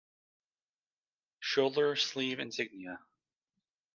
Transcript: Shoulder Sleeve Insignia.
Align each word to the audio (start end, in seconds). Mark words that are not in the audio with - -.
Shoulder 1.41 1.95
Sleeve 1.95 2.39
Insignia. 2.39 3.01